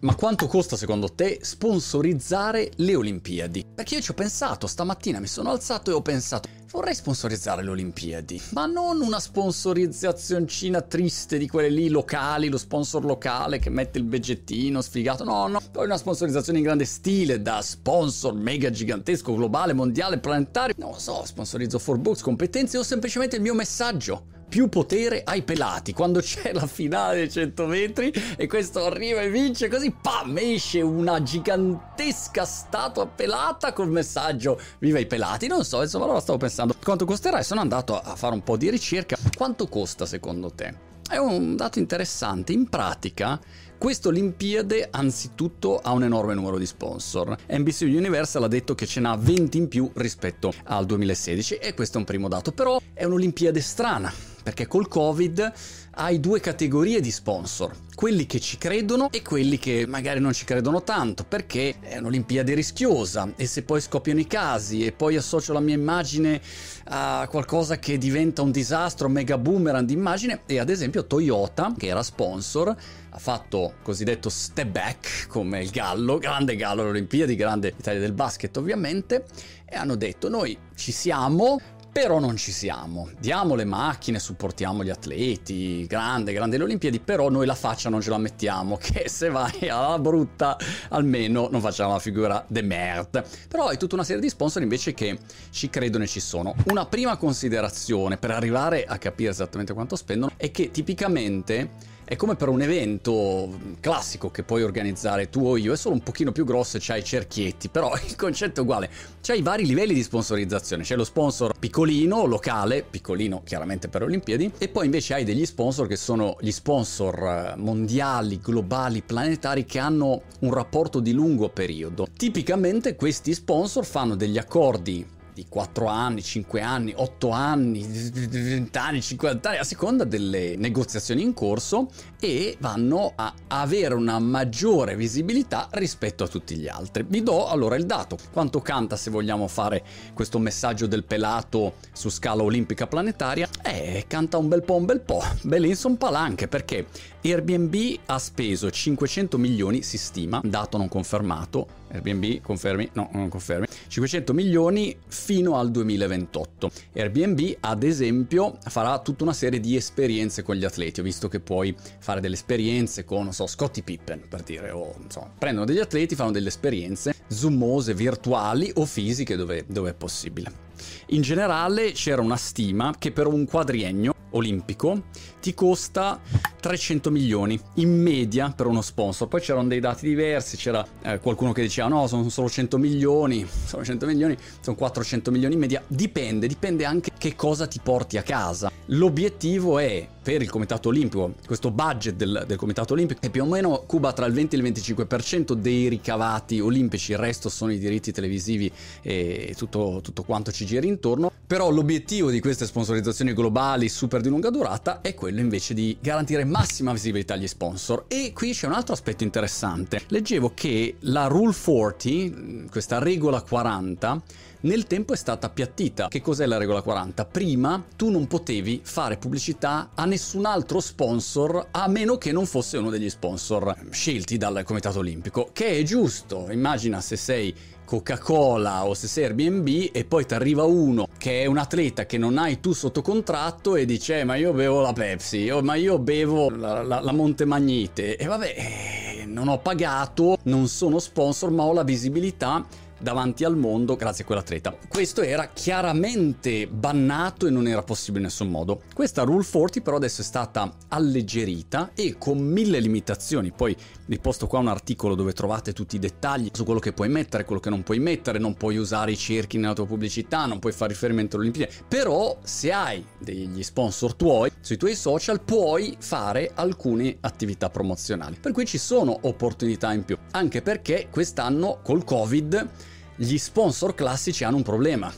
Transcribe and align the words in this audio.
Ma 0.00 0.14
quanto 0.14 0.46
costa 0.46 0.76
secondo 0.76 1.08
te 1.14 1.38
sponsorizzare 1.40 2.70
le 2.76 2.94
Olimpiadi? 2.94 3.64
Perché 3.74 3.94
io 3.94 4.02
ci 4.02 4.10
ho 4.10 4.14
pensato, 4.14 4.66
stamattina 4.66 5.20
mi 5.20 5.26
sono 5.26 5.48
alzato 5.48 5.90
e 5.90 5.94
ho 5.94 6.02
pensato, 6.02 6.50
vorrei 6.70 6.94
sponsorizzare 6.94 7.62
le 7.62 7.70
Olimpiadi, 7.70 8.42
ma 8.50 8.66
non 8.66 9.00
una 9.00 9.18
sponsorizzazioncina 9.18 10.82
triste 10.82 11.38
di 11.38 11.48
quelle 11.48 11.70
lì 11.70 11.88
locali, 11.88 12.50
lo 12.50 12.58
sponsor 12.58 13.06
locale 13.06 13.58
che 13.58 13.70
mette 13.70 13.96
il 13.96 14.06
vegettino 14.06 14.82
sfigato, 14.82 15.24
no, 15.24 15.46
no, 15.46 15.62
poi 15.72 15.86
una 15.86 15.96
sponsorizzazione 15.96 16.58
in 16.58 16.64
grande 16.64 16.84
stile 16.84 17.40
da 17.40 17.62
sponsor 17.62 18.34
mega 18.34 18.68
gigantesco, 18.68 19.34
globale, 19.34 19.72
mondiale, 19.72 20.18
planetario, 20.18 20.74
non 20.76 20.90
lo 20.90 20.98
so, 20.98 21.24
sponsorizzo 21.24 21.78
for 21.78 21.96
books, 21.96 22.20
competenze 22.20 22.76
o 22.76 22.82
semplicemente 22.82 23.36
il 23.36 23.42
mio 23.42 23.54
messaggio 23.54 24.34
più 24.48 24.68
potere 24.68 25.22
ai 25.24 25.42
pelati. 25.42 25.92
Quando 25.92 26.20
c'è 26.20 26.52
la 26.52 26.66
finale 26.66 27.16
dei 27.16 27.30
100 27.30 27.66
metri 27.66 28.12
e 28.36 28.46
questo 28.46 28.84
arriva 28.84 29.20
e 29.20 29.30
vince, 29.30 29.68
così 29.68 29.94
pam, 30.00 30.36
esce 30.38 30.80
una 30.80 31.22
gigantesca 31.22 32.44
statua 32.44 33.06
pelata 33.06 33.72
col 33.72 33.90
messaggio 33.90 34.60
viva 34.78 34.98
i 34.98 35.06
pelati. 35.06 35.46
Non 35.46 35.64
so, 35.64 35.82
insomma, 35.82 36.04
allora 36.04 36.20
stavo 36.20 36.38
pensando 36.38 36.74
quanto 36.82 37.04
costerà 37.04 37.38
e 37.38 37.42
sono 37.42 37.60
andato 37.60 37.98
a 37.98 38.14
fare 38.16 38.34
un 38.34 38.42
po' 38.42 38.56
di 38.56 38.70
ricerca. 38.70 39.16
Quanto 39.36 39.68
costa 39.68 40.06
secondo 40.06 40.50
te? 40.50 40.84
È 41.08 41.18
un 41.18 41.54
dato 41.54 41.78
interessante. 41.78 42.52
In 42.52 42.68
pratica, 42.68 43.38
questo 43.78 44.08
Olimpiade 44.08 44.88
anzitutto 44.90 45.78
ha 45.78 45.92
un 45.92 46.02
enorme 46.02 46.34
numero 46.34 46.58
di 46.58 46.66
sponsor. 46.66 47.36
NBC 47.48 47.82
Universal 47.82 48.42
ha 48.42 48.48
detto 48.48 48.74
che 48.74 48.86
ce 48.86 48.98
n'ha 48.98 49.16
20 49.16 49.56
in 49.56 49.68
più 49.68 49.88
rispetto 49.94 50.52
al 50.64 50.84
2016 50.84 51.54
e 51.54 51.74
questo 51.74 51.98
è 51.98 52.00
un 52.00 52.06
primo 52.06 52.26
dato. 52.26 52.50
Però 52.50 52.80
è 52.92 53.04
un'Olimpiade 53.04 53.60
strana 53.60 54.34
perché 54.46 54.68
col 54.68 54.86
Covid 54.86 55.52
hai 55.96 56.20
due 56.20 56.38
categorie 56.38 57.00
di 57.00 57.10
sponsor, 57.10 57.74
quelli 57.96 58.26
che 58.26 58.38
ci 58.38 58.58
credono 58.58 59.10
e 59.10 59.20
quelli 59.20 59.58
che 59.58 59.86
magari 59.88 60.20
non 60.20 60.32
ci 60.32 60.44
credono 60.44 60.84
tanto, 60.84 61.24
perché 61.24 61.74
è 61.80 61.98
un'Olimpiade 61.98 62.54
rischiosa 62.54 63.32
e 63.34 63.44
se 63.48 63.64
poi 63.64 63.80
scoppiano 63.80 64.20
i 64.20 64.26
casi 64.28 64.86
e 64.86 64.92
poi 64.92 65.16
associo 65.16 65.52
la 65.52 65.58
mia 65.58 65.74
immagine 65.74 66.40
a 66.84 67.26
qualcosa 67.28 67.80
che 67.80 67.98
diventa 67.98 68.42
un 68.42 68.52
disastro, 68.52 69.08
mega 69.08 69.36
boomerang 69.36 69.84
di 69.84 69.94
immagine 69.94 70.42
e 70.46 70.60
ad 70.60 70.70
esempio 70.70 71.06
Toyota, 71.06 71.74
che 71.76 71.88
era 71.88 72.04
sponsor, 72.04 72.68
ha 72.68 73.18
fatto 73.18 73.74
cosiddetto 73.82 74.28
step 74.28 74.68
back 74.68 75.26
come 75.26 75.60
il 75.60 75.70
Gallo, 75.70 76.18
grande 76.18 76.54
Gallo 76.54 76.82
alle 76.82 76.90
Olimpiadi, 76.90 77.34
grande 77.34 77.74
Italia 77.76 77.98
del 77.98 78.12
basket 78.12 78.56
ovviamente, 78.58 79.24
e 79.64 79.74
hanno 79.74 79.96
detto 79.96 80.28
noi 80.28 80.56
ci 80.76 80.92
siamo, 80.92 81.58
però 81.96 82.18
non 82.18 82.36
ci 82.36 82.52
siamo. 82.52 83.08
Diamo 83.18 83.54
le 83.54 83.64
macchine, 83.64 84.18
supportiamo 84.18 84.84
gli 84.84 84.90
atleti, 84.90 85.86
grande, 85.86 86.34
grande 86.34 86.58
le 86.58 86.64
Olimpiadi, 86.64 87.00
però 87.00 87.30
noi 87.30 87.46
la 87.46 87.54
faccia 87.54 87.88
non 87.88 88.02
ce 88.02 88.10
la 88.10 88.18
mettiamo, 88.18 88.76
che 88.82 89.08
se 89.08 89.30
vai 89.30 89.70
alla 89.70 89.98
brutta 89.98 90.58
almeno 90.90 91.48
non 91.50 91.62
facciamo 91.62 91.94
la 91.94 91.98
figura 91.98 92.44
de 92.48 92.60
merde. 92.60 93.24
Però 93.48 93.68
hai 93.68 93.78
tutta 93.78 93.94
una 93.94 94.04
serie 94.04 94.20
di 94.20 94.28
sponsor 94.28 94.60
invece 94.60 94.92
che 94.92 95.18
ci 95.48 95.70
credono 95.70 96.04
e 96.04 96.06
ci 96.06 96.20
sono. 96.20 96.54
Una 96.66 96.84
prima 96.84 97.16
considerazione 97.16 98.18
per 98.18 98.30
arrivare 98.30 98.84
a 98.84 98.98
capire 98.98 99.30
esattamente 99.30 99.72
quanto 99.72 99.96
spendono 99.96 100.32
è 100.36 100.50
che 100.50 100.70
tipicamente 100.70 101.94
è 102.08 102.14
come 102.14 102.36
per 102.36 102.48
un 102.48 102.62
evento 102.62 103.58
classico 103.80 104.30
che 104.30 104.44
puoi 104.44 104.62
organizzare 104.62 105.28
tu 105.28 105.44
o 105.44 105.56
io, 105.56 105.72
è 105.72 105.76
solo 105.76 105.96
un 105.96 106.02
pochino 106.04 106.30
più 106.30 106.44
grosso 106.44 106.76
e 106.76 106.80
c'hai 106.80 107.00
i 107.00 107.04
cerchietti, 107.04 107.68
però 107.68 107.92
il 108.06 108.14
concetto 108.14 108.60
è 108.60 108.62
uguale. 108.62 108.88
C'hai 109.20 109.42
vari 109.42 109.66
livelli 109.66 109.92
di 109.92 110.04
sponsorizzazione, 110.04 110.84
c'è 110.84 110.94
lo 110.94 111.02
sponsor 111.02 111.58
piccolino, 111.58 112.24
locale, 112.24 112.84
piccolino 112.88 113.42
chiaramente 113.42 113.88
per 113.88 114.02
le 114.02 114.06
Olimpiadi, 114.06 114.52
e 114.56 114.68
poi 114.68 114.84
invece 114.84 115.14
hai 115.14 115.24
degli 115.24 115.44
sponsor 115.44 115.88
che 115.88 115.96
sono 115.96 116.36
gli 116.38 116.52
sponsor 116.52 117.18
eh, 117.18 117.54
mondiali, 117.56 118.38
globali, 118.40 119.02
planetari 119.02 119.64
che 119.64 119.80
hanno 119.80 120.22
un 120.40 120.54
rapporto 120.54 121.00
di 121.00 121.10
lungo 121.10 121.48
periodo. 121.48 122.06
Tipicamente 122.16 122.94
questi 122.94 123.34
sponsor 123.34 123.84
fanno 123.84 124.14
degli 124.14 124.38
accordi 124.38 125.14
di 125.36 125.44
4 125.50 125.84
anni, 125.86 126.22
5 126.22 126.62
anni, 126.62 126.94
8 126.96 127.28
anni, 127.28 127.82
20 127.84 128.78
anni, 128.78 129.02
50 129.02 129.50
anni, 129.50 129.58
a 129.58 129.64
seconda 129.64 130.04
delle 130.04 130.56
negoziazioni 130.56 131.20
in 131.20 131.34
corso 131.34 131.90
e 132.18 132.56
vanno 132.58 133.12
a 133.14 133.34
avere 133.48 133.92
una 133.92 134.18
maggiore 134.18 134.96
visibilità 134.96 135.68
rispetto 135.72 136.24
a 136.24 136.28
tutti 136.28 136.56
gli 136.56 136.68
altri. 136.68 137.04
Vi 137.06 137.22
do 137.22 137.48
allora 137.48 137.76
il 137.76 137.84
dato, 137.84 138.16
quanto 138.32 138.62
canta 138.62 138.96
se 138.96 139.10
vogliamo 139.10 139.46
fare 139.46 139.84
questo 140.14 140.38
messaggio 140.38 140.86
del 140.86 141.04
pelato 141.04 141.74
su 141.92 142.08
scala 142.08 142.42
olimpica 142.42 142.86
planetaria? 142.86 143.46
Eh, 143.62 144.06
canta 144.08 144.38
un 144.38 144.48
bel 144.48 144.62
po' 144.62 144.76
un 144.76 144.86
bel 144.86 145.00
po', 145.00 145.22
Belinson 145.42 145.98
Palanche 145.98 146.48
perché 146.48 146.86
Airbnb 147.22 147.74
ha 148.06 148.18
speso 148.18 148.70
500 148.70 149.36
milioni, 149.36 149.82
si 149.82 149.98
stima, 149.98 150.40
dato 150.42 150.78
non 150.78 150.88
confermato, 150.88 151.84
Airbnb 151.90 152.40
confermi? 152.40 152.90
No, 152.94 153.08
non 153.12 153.28
confermi. 153.28 153.66
500 153.88 154.32
milioni 154.32 154.96
fino 155.06 155.56
al 155.56 155.70
2028. 155.70 156.70
Airbnb, 156.94 157.56
ad 157.60 157.82
esempio, 157.82 158.58
farà 158.66 158.98
tutta 159.00 159.24
una 159.24 159.32
serie 159.32 159.60
di 159.60 159.76
esperienze 159.76 160.42
con 160.42 160.56
gli 160.56 160.64
atleti. 160.64 161.00
Ho 161.00 161.02
visto 161.02 161.28
che 161.28 161.40
puoi 161.40 161.74
fare 161.98 162.20
delle 162.20 162.34
esperienze 162.34 163.04
con, 163.04 163.24
non 163.24 163.32
so, 163.32 163.46
Scottie 163.46 163.82
Pippen, 163.82 164.22
per 164.28 164.42
dire, 164.42 164.70
o 164.70 164.94
insomma, 165.02 165.30
prendono 165.36 165.64
degli 165.66 165.78
atleti, 165.78 166.14
fanno 166.14 166.32
delle 166.32 166.48
esperienze 166.48 167.14
zoomose, 167.28 167.94
virtuali 167.94 168.70
o 168.74 168.84
fisiche 168.84 169.36
dove, 169.36 169.64
dove 169.66 169.90
è 169.90 169.94
possibile. 169.94 170.64
In 171.06 171.22
generale 171.22 171.92
c'era 171.92 172.20
una 172.20 172.36
stima 172.36 172.94
che 172.98 173.12
per 173.12 173.26
un 173.26 173.46
quadriennio 173.46 174.14
olimpico 174.30 175.04
ti 175.40 175.54
costa 175.54 176.20
300 176.66 177.12
milioni 177.12 177.56
in 177.74 178.02
media 178.02 178.50
per 178.50 178.66
uno 178.66 178.82
sponsor. 178.82 179.28
Poi 179.28 179.40
c'erano 179.40 179.68
dei 179.68 179.78
dati 179.78 180.04
diversi, 180.04 180.56
c'era 180.56 180.84
eh, 181.02 181.20
qualcuno 181.20 181.52
che 181.52 181.62
diceva 181.62 181.86
no, 181.86 182.08
sono 182.08 182.28
solo 182.28 182.48
100 182.48 182.76
milioni, 182.76 183.46
sono 183.64 183.84
100 183.84 184.04
milioni, 184.04 184.36
sono 184.58 184.74
400 184.74 185.30
milioni 185.30 185.54
in 185.54 185.60
media. 185.60 185.80
Dipende, 185.86 186.48
dipende 186.48 186.84
anche 186.84 187.12
che 187.16 187.36
cosa 187.36 187.68
ti 187.68 187.78
porti 187.80 188.18
a 188.18 188.22
casa. 188.22 188.72
L'obiettivo 188.86 189.78
è 189.78 190.08
per 190.20 190.42
il 190.42 190.50
Comitato 190.50 190.88
Olimpico, 190.88 191.34
questo 191.46 191.70
budget 191.70 192.16
del, 192.16 192.42
del 192.48 192.56
Comitato 192.56 192.94
Olimpico 192.94 193.20
è 193.20 193.30
più 193.30 193.44
o 193.44 193.46
meno 193.46 193.84
cuba 193.86 194.12
tra 194.12 194.26
il 194.26 194.32
20 194.32 194.56
e 194.56 194.58
il 194.58 194.72
25% 194.72 195.52
dei 195.52 195.86
ricavati 195.86 196.58
olimpici, 196.58 197.12
il 197.12 197.18
resto 197.18 197.48
sono 197.48 197.70
i 197.70 197.78
diritti 197.78 198.10
televisivi 198.10 198.68
e 199.02 199.54
tutto, 199.56 200.00
tutto 200.02 200.24
quanto 200.24 200.50
ci 200.50 200.66
gira 200.66 200.84
intorno. 200.84 201.30
Però 201.46 201.70
l'obiettivo 201.70 202.30
di 202.30 202.40
queste 202.40 202.66
sponsorizzazioni 202.66 203.32
globali 203.32 203.88
super 203.88 204.20
di 204.20 204.28
lunga 204.28 204.50
durata 204.50 205.00
è 205.00 205.14
quello 205.14 205.38
invece 205.38 205.74
di 205.74 205.96
garantire 206.00 206.44
massima 206.44 206.90
visibilità 206.92 207.34
agli 207.34 207.46
sponsor. 207.46 208.06
E 208.08 208.32
qui 208.34 208.52
c'è 208.52 208.66
un 208.66 208.72
altro 208.72 208.94
aspetto 208.94 209.22
interessante. 209.22 210.02
Leggevo 210.08 210.50
che 210.54 210.96
la 211.00 211.28
Rule 211.28 211.54
40, 211.54 212.68
questa 212.68 212.98
regola 212.98 213.42
40, 213.42 214.22
nel 214.66 214.86
tempo 214.86 215.12
è 215.12 215.16
stata 215.16 215.46
appiattita. 215.46 216.08
Che 216.08 216.20
cos'è 216.20 216.44
la 216.44 216.58
regola 216.58 216.82
40? 216.82 217.24
Prima 217.26 217.82
tu 217.96 218.10
non 218.10 218.26
potevi 218.26 218.80
fare 218.82 219.16
pubblicità 219.16 219.90
a 219.94 220.04
nessun 220.04 220.44
altro 220.44 220.80
sponsor 220.80 221.68
a 221.70 221.88
meno 221.88 222.18
che 222.18 222.32
non 222.32 222.46
fosse 222.46 222.76
uno 222.76 222.90
degli 222.90 223.08
sponsor 223.08 223.74
scelti 223.90 224.36
dal 224.36 224.62
Comitato 224.64 224.98
Olimpico, 224.98 225.50
che 225.52 225.78
è 225.78 225.82
giusto. 225.82 226.48
Immagina 226.50 227.00
se 227.00 227.16
sei 227.16 227.54
Coca-Cola 227.84 228.84
o 228.84 228.94
se 228.94 229.06
sei 229.06 229.24
Airbnb 229.24 229.90
e 229.92 230.04
poi 230.04 230.26
ti 230.26 230.34
arriva 230.34 230.64
uno 230.64 231.06
che 231.16 231.42
è 231.42 231.46
un 231.46 231.56
atleta 231.56 232.04
che 232.04 232.18
non 232.18 232.36
hai 232.36 232.58
tu 232.58 232.72
sotto 232.72 233.00
contratto 233.00 233.76
e 233.76 233.84
dice 233.84 234.18
eh, 234.18 234.24
ma 234.24 234.34
io 234.34 234.52
bevo 234.52 234.80
la 234.80 234.92
Pepsi 234.92 235.48
o 235.50 235.62
ma 235.62 235.76
io 235.76 236.00
bevo 236.00 236.50
la, 236.50 236.82
la, 236.82 237.00
la 237.00 237.12
Montemagnite 237.12 238.16
e 238.16 238.26
vabbè 238.26 238.54
eh, 238.56 239.24
non 239.26 239.46
ho 239.46 239.58
pagato 239.58 240.36
non 240.42 240.66
sono 240.66 240.98
sponsor 240.98 241.52
ma 241.52 241.62
ho 241.62 241.72
la 241.72 241.84
visibilità 241.84 242.66
davanti 242.98 243.44
al 243.44 243.56
mondo 243.56 243.96
grazie 243.96 244.24
a 244.24 244.26
quell'atleta. 244.26 244.76
Questo 244.88 245.22
era 245.22 245.48
chiaramente 245.52 246.66
bannato 246.66 247.46
e 247.46 247.50
non 247.50 247.66
era 247.66 247.82
possibile 247.82 248.24
in 248.24 248.24
nessun 248.26 248.48
modo. 248.48 248.82
Questa 248.94 249.22
Rule 249.22 249.44
40 249.44 249.80
però 249.80 249.96
adesso 249.96 250.20
è 250.20 250.24
stata 250.24 250.72
alleggerita 250.88 251.92
e 251.94 252.16
con 252.18 252.38
mille 252.38 252.80
limitazioni. 252.80 253.52
Poi 253.52 253.76
vi 254.06 254.18
posto 254.18 254.46
qua 254.46 254.58
un 254.58 254.68
articolo 254.68 255.14
dove 255.14 255.32
trovate 255.32 255.72
tutti 255.72 255.96
i 255.96 255.98
dettagli 255.98 256.50
su 256.52 256.64
quello 256.64 256.80
che 256.80 256.92
puoi 256.92 257.08
mettere, 257.08 257.44
quello 257.44 257.60
che 257.60 257.70
non 257.70 257.82
puoi 257.82 257.98
mettere, 257.98 258.38
non 258.38 258.54
puoi 258.54 258.76
usare 258.76 259.12
i 259.12 259.16
cerchi 259.16 259.58
nella 259.58 259.74
tua 259.74 259.86
pubblicità, 259.86 260.46
non 260.46 260.58
puoi 260.58 260.72
fare 260.72 260.92
riferimento 260.92 261.36
alle 261.36 261.48
Olimpiadi. 261.48 261.74
Però 261.88 262.38
se 262.42 262.72
hai 262.72 263.04
degli 263.18 263.62
sponsor 263.62 264.14
tuoi 264.14 264.50
sui 264.60 264.76
tuoi 264.76 264.94
social 264.94 265.40
puoi 265.42 265.96
fare 265.98 266.50
alcune 266.54 267.16
attività 267.20 267.70
promozionali. 267.70 268.36
Per 268.40 268.52
cui 268.52 268.64
ci 268.64 268.78
sono 268.78 269.16
opportunità 269.22 269.92
in 269.92 270.04
più, 270.04 270.16
anche 270.32 270.62
perché 270.62 271.08
quest'anno 271.10 271.80
col 271.82 272.04
Covid 272.04 272.94
gli 273.16 273.38
sponsor 273.38 273.94
classici 273.94 274.44
hanno 274.44 274.56
un 274.56 274.62
problema, 274.62 275.12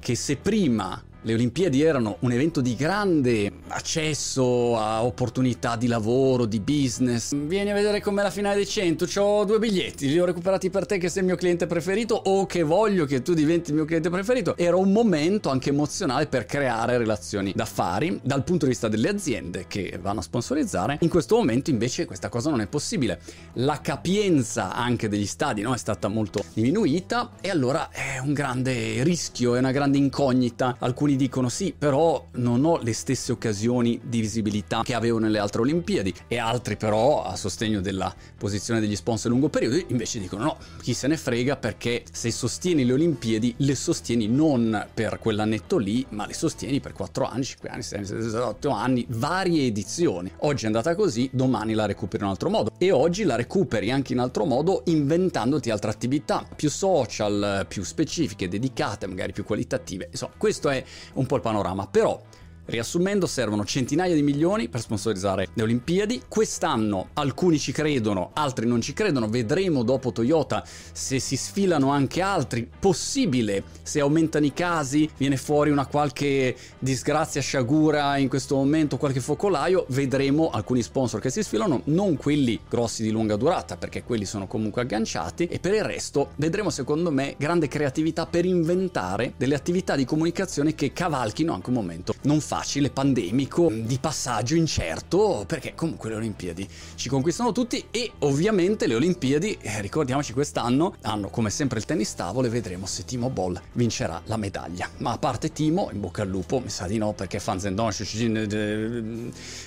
che 0.00 0.14
se 0.14 0.36
prima 0.36 1.02
le 1.26 1.34
Olimpiadi 1.34 1.82
erano 1.82 2.18
un 2.20 2.30
evento 2.30 2.60
di 2.60 2.76
grande 2.76 3.50
accesso 3.66 4.78
a 4.78 5.02
opportunità 5.04 5.74
di 5.74 5.88
lavoro, 5.88 6.44
di 6.44 6.60
business. 6.60 7.34
Vieni 7.34 7.72
a 7.72 7.74
vedere 7.74 8.00
com'è 8.00 8.22
la 8.22 8.30
finale 8.30 8.54
dei 8.54 8.66
100, 8.66 9.08
ho 9.20 9.44
due 9.44 9.58
biglietti, 9.58 10.06
li 10.06 10.20
ho 10.20 10.24
recuperati 10.24 10.70
per 10.70 10.86
te 10.86 10.98
che 10.98 11.08
sei 11.08 11.22
il 11.22 11.26
mio 11.26 11.36
cliente 11.36 11.66
preferito 11.66 12.14
o 12.14 12.46
che 12.46 12.62
voglio 12.62 13.06
che 13.06 13.22
tu 13.22 13.34
diventi 13.34 13.70
il 13.70 13.76
mio 13.76 13.86
cliente 13.86 14.08
preferito. 14.08 14.56
Era 14.56 14.76
un 14.76 14.92
momento 14.92 15.48
anche 15.48 15.70
emozionale 15.70 16.28
per 16.28 16.46
creare 16.46 16.96
relazioni 16.96 17.52
d'affari 17.52 18.20
dal 18.22 18.44
punto 18.44 18.66
di 18.66 18.70
vista 18.70 18.86
delle 18.86 19.08
aziende 19.08 19.64
che 19.66 19.98
vanno 20.00 20.20
a 20.20 20.22
sponsorizzare. 20.22 20.98
In 21.00 21.08
questo 21.08 21.34
momento 21.34 21.70
invece 21.70 22.04
questa 22.04 22.28
cosa 22.28 22.50
non 22.50 22.60
è 22.60 22.68
possibile. 22.68 23.20
La 23.54 23.80
capienza 23.80 24.72
anche 24.72 25.08
degli 25.08 25.26
stadi 25.26 25.62
no, 25.62 25.74
è 25.74 25.78
stata 25.78 26.06
molto 26.06 26.44
diminuita 26.52 27.32
e 27.40 27.50
allora 27.50 27.90
è 27.90 28.18
un 28.18 28.32
grande 28.32 29.02
rischio, 29.02 29.56
è 29.56 29.58
una 29.58 29.72
grande 29.72 29.98
incognita. 29.98 30.76
Alcuni 30.78 31.14
dicono 31.16 31.48
sì, 31.48 31.74
però 31.76 32.28
non 32.32 32.64
ho 32.64 32.78
le 32.78 32.92
stesse 32.92 33.32
occasioni 33.32 34.00
di 34.02 34.20
visibilità 34.20 34.82
che 34.82 34.94
avevo 34.94 35.18
nelle 35.18 35.38
altre 35.38 35.62
Olimpiadi 35.62 36.14
e 36.28 36.38
altri 36.38 36.76
però 36.76 37.24
a 37.24 37.36
sostegno 37.36 37.80
della 37.80 38.14
posizione 38.36 38.80
degli 38.80 38.96
sponsor 38.96 39.30
a 39.30 39.34
lungo 39.34 39.48
periodo 39.48 39.82
invece 39.88 40.18
dicono 40.18 40.44
no, 40.44 40.58
chi 40.80 40.94
se 40.94 41.06
ne 41.06 41.16
frega 41.16 41.56
perché 41.56 42.04
se 42.10 42.30
sostieni 42.30 42.84
le 42.84 42.92
Olimpiadi 42.92 43.54
le 43.58 43.74
sostieni 43.74 44.28
non 44.28 44.86
per 44.92 45.18
quell'annetto 45.18 45.78
lì, 45.78 46.04
ma 46.10 46.26
le 46.26 46.34
sostieni 46.34 46.80
per 46.80 46.92
4 46.92 47.26
anni, 47.26 47.44
5 47.44 47.68
anni, 47.68 47.82
6 47.82 47.98
anni, 47.98 48.34
8 48.34 48.68
anni, 48.70 49.06
varie 49.08 49.66
edizioni. 49.66 50.30
Oggi 50.38 50.64
è 50.64 50.66
andata 50.66 50.94
così, 50.94 51.28
domani 51.32 51.74
la 51.74 51.86
recuperi 51.86 52.18
in 52.18 52.24
un 52.24 52.30
altro 52.30 52.50
modo 52.50 52.70
e 52.78 52.90
oggi 52.90 53.24
la 53.24 53.36
recuperi 53.36 53.90
anche 53.90 54.12
in 54.12 54.18
altro 54.18 54.44
modo 54.44 54.82
inventandoti 54.86 55.70
altre 55.70 55.90
attività 55.90 56.46
più 56.54 56.70
social, 56.70 57.64
più 57.68 57.82
specifiche, 57.82 58.48
dedicate, 58.48 59.06
magari 59.06 59.32
più 59.32 59.44
qualitative. 59.44 60.08
Insomma, 60.10 60.32
questo 60.36 60.68
è 60.68 60.84
un 61.14 61.26
po' 61.26 61.36
il 61.36 61.42
panorama, 61.42 61.86
però 61.86 62.20
Riassumendo, 62.66 63.26
servono 63.26 63.64
centinaia 63.64 64.12
di 64.12 64.22
milioni 64.22 64.68
per 64.68 64.80
sponsorizzare 64.80 65.46
le 65.54 65.62
Olimpiadi. 65.62 66.22
Quest'anno 66.26 67.10
alcuni 67.12 67.60
ci 67.60 67.70
credono, 67.70 68.30
altri 68.32 68.66
non 68.66 68.80
ci 68.80 68.92
credono. 68.92 69.28
Vedremo 69.28 69.84
dopo 69.84 70.10
Toyota 70.10 70.64
se 70.66 71.20
si 71.20 71.36
sfilano 71.36 71.90
anche 71.90 72.20
altri. 72.20 72.68
Possibile, 72.78 73.62
se 73.84 74.00
aumentano 74.00 74.46
i 74.46 74.52
casi, 74.52 75.08
viene 75.16 75.36
fuori 75.36 75.70
una 75.70 75.86
qualche 75.86 76.56
disgrazia, 76.80 77.40
sciagura 77.40 78.16
in 78.16 78.28
questo 78.28 78.56
momento, 78.56 78.96
qualche 78.96 79.20
focolaio. 79.20 79.86
Vedremo 79.90 80.50
alcuni 80.50 80.82
sponsor 80.82 81.20
che 81.20 81.30
si 81.30 81.44
sfilano, 81.44 81.82
non 81.84 82.16
quelli 82.16 82.58
grossi 82.68 83.04
di 83.04 83.10
lunga 83.10 83.36
durata, 83.36 83.76
perché 83.76 84.02
quelli 84.02 84.24
sono 84.24 84.48
comunque 84.48 84.82
agganciati. 84.82 85.46
E 85.46 85.60
per 85.60 85.72
il 85.72 85.84
resto 85.84 86.30
vedremo, 86.34 86.70
secondo 86.70 87.12
me, 87.12 87.36
grande 87.38 87.68
creatività 87.68 88.26
per 88.26 88.44
inventare 88.44 89.34
delle 89.36 89.54
attività 89.54 89.94
di 89.94 90.04
comunicazione 90.04 90.74
che 90.74 90.92
cavalchino 90.92 91.54
anche 91.54 91.68
un 91.68 91.76
momento. 91.76 92.12
Non 92.22 92.40
fa 92.40 92.54
facile, 92.56 92.88
pandemico, 92.88 93.68
di 93.70 93.98
passaggio 93.98 94.54
incerto, 94.54 95.44
perché 95.46 95.74
comunque 95.74 96.08
le 96.08 96.16
Olimpiadi 96.16 96.66
ci 96.94 97.10
conquistano 97.10 97.52
tutti 97.52 97.88
e 97.90 98.12
ovviamente 98.20 98.86
le 98.86 98.94
Olimpiadi, 98.94 99.58
eh, 99.60 99.82
ricordiamoci 99.82 100.32
quest'anno, 100.32 100.94
hanno 101.02 101.28
come 101.28 101.50
sempre 101.50 101.78
il 101.78 101.84
tennis 101.84 102.14
tavolo 102.14 102.46
e 102.46 102.50
vedremo 102.50 102.86
se 102.86 103.04
Timo 103.04 103.28
Boll 103.28 103.60
vincerà 103.72 104.22
la 104.24 104.38
medaglia. 104.38 104.88
Ma 104.98 105.12
a 105.12 105.18
parte 105.18 105.52
Timo, 105.52 105.90
in 105.92 106.00
bocca 106.00 106.22
al 106.22 106.28
lupo, 106.28 106.58
mi 106.60 106.70
sa 106.70 106.86
di 106.86 106.96
no 106.96 107.12
perché 107.12 107.40
Fan 107.40 107.60
Zendon, 107.60 107.92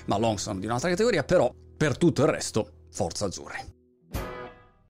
ma 0.06 0.18
Long 0.18 0.38
sono 0.39 0.59
di 0.59 0.65
un'altra 0.65 0.89
categoria, 0.89 1.24
però 1.24 1.53
per 1.77 1.95
tutto 1.95 2.24
il 2.24 2.30
resto, 2.30 2.71
forza 2.89 3.25
azzurre. 3.25 3.79